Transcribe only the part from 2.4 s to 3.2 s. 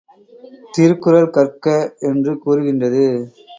கூறுகின்றது.